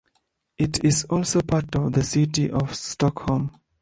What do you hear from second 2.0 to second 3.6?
city of Stockholm.